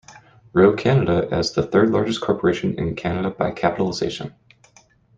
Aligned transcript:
Roe 0.53 0.75
Canada 0.75 1.27
as 1.31 1.51
the 1.51 1.61
third 1.61 1.91
largest 1.91 2.21
corporation 2.21 2.73
in 2.79 2.95
Canada 2.95 3.29
by 3.29 3.51
capitalization. 3.51 4.33